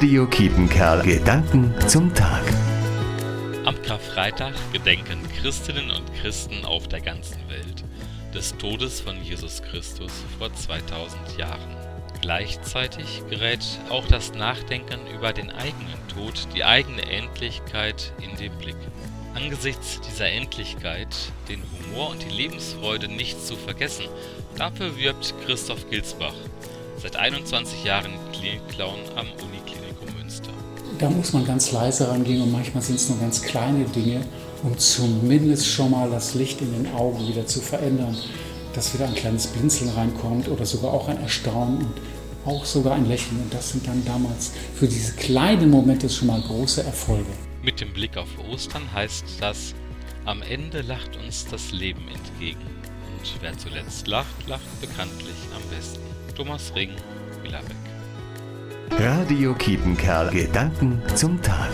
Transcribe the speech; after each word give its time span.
Radio 0.00 0.26
Kiepenkerl. 0.26 1.02
Gedanken 1.02 1.74
zum 1.86 2.14
Tag. 2.14 2.42
Am 3.66 3.82
Karfreitag 3.82 4.54
gedenken 4.72 5.20
Christinnen 5.38 5.90
und 5.90 6.14
Christen 6.14 6.64
auf 6.64 6.88
der 6.88 7.02
ganzen 7.02 7.36
Welt 7.50 7.84
des 8.34 8.56
Todes 8.56 9.02
von 9.02 9.22
Jesus 9.22 9.60
Christus 9.60 10.10
vor 10.38 10.50
2000 10.54 11.36
Jahren. 11.36 11.76
Gleichzeitig 12.22 13.24
gerät 13.28 13.62
auch 13.90 14.06
das 14.06 14.32
Nachdenken 14.32 15.00
über 15.14 15.34
den 15.34 15.50
eigenen 15.50 16.08
Tod, 16.08 16.48
die 16.54 16.64
eigene 16.64 17.02
Endlichkeit 17.02 18.14
in 18.22 18.34
den 18.38 18.56
Blick. 18.56 18.78
Angesichts 19.34 20.00
dieser 20.00 20.30
Endlichkeit 20.30 21.14
den 21.50 21.62
Humor 21.72 22.08
und 22.08 22.22
die 22.22 22.34
Lebensfreude 22.34 23.08
nicht 23.08 23.46
zu 23.46 23.54
vergessen, 23.54 24.06
dafür 24.56 24.96
wirbt 24.96 25.34
Christoph 25.44 25.90
Gilsbach, 25.90 26.32
seit 26.96 27.16
21 27.16 27.84
Jahren 27.84 28.14
Klinikclown 28.32 28.98
am 29.16 29.26
Uniklinikum 29.32 29.79
Münster. 30.40 30.52
Da 30.98 31.10
muss 31.10 31.32
man 31.32 31.46
ganz 31.46 31.72
leise 31.72 32.08
rangehen 32.08 32.42
und 32.42 32.52
manchmal 32.52 32.82
sind 32.82 32.96
es 32.96 33.08
nur 33.08 33.18
ganz 33.18 33.42
kleine 33.42 33.84
Dinge, 33.84 34.20
um 34.62 34.76
zumindest 34.78 35.66
schon 35.66 35.90
mal 35.90 36.10
das 36.10 36.34
Licht 36.34 36.60
in 36.60 36.72
den 36.72 36.92
Augen 36.94 37.26
wieder 37.26 37.46
zu 37.46 37.60
verändern, 37.60 38.16
dass 38.74 38.94
wieder 38.94 39.06
ein 39.06 39.14
kleines 39.14 39.46
Blinzeln 39.46 39.90
reinkommt 39.90 40.48
oder 40.48 40.66
sogar 40.66 40.92
auch 40.92 41.08
ein 41.08 41.20
Erstaunen 41.20 41.78
und 41.78 41.94
auch 42.44 42.64
sogar 42.64 42.94
ein 42.94 43.06
Lächeln. 43.06 43.40
Und 43.42 43.52
das 43.52 43.70
sind 43.70 43.86
dann 43.86 44.04
damals 44.04 44.52
für 44.74 44.86
diese 44.86 45.14
kleinen 45.14 45.70
Momente 45.70 46.08
schon 46.08 46.28
mal 46.28 46.40
große 46.40 46.82
Erfolge. 46.82 47.30
Mit 47.62 47.80
dem 47.80 47.92
Blick 47.92 48.16
auf 48.16 48.28
Ostern 48.50 48.82
heißt 48.92 49.24
das, 49.40 49.74
am 50.26 50.42
Ende 50.42 50.82
lacht 50.82 51.16
uns 51.16 51.46
das 51.50 51.72
Leben 51.72 52.06
entgegen. 52.08 52.60
Und 52.60 53.42
wer 53.42 53.56
zuletzt 53.56 54.06
lacht, 54.06 54.46
lacht 54.46 54.80
bekanntlich 54.80 55.34
am 55.54 55.62
besten. 55.74 56.00
Thomas 56.36 56.72
Ring, 56.74 56.90
Villabek. 57.42 57.76
Radio 59.30 59.54
Kiepenkerl. 59.54 60.28
Gedanken 60.32 61.00
zum 61.14 61.40
Tag. 61.40 61.70